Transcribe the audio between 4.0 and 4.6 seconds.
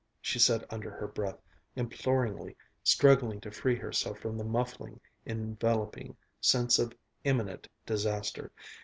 from the